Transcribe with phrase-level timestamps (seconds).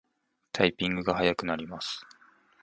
[0.51, 2.03] タイピングが早くなります